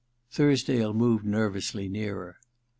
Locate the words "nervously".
1.25-1.87